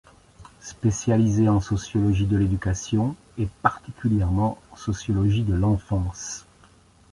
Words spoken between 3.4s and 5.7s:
particulièrement en sociologie de